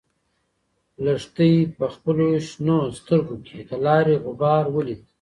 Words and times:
لښتې 1.03 1.51
په 1.77 1.85
خپلو 1.93 2.27
شنه 2.49 2.77
سترګو 2.99 3.35
کې 3.45 3.57
د 3.69 3.71
لارې 3.85 4.15
غبار 4.25 4.63
ولید. 4.75 5.01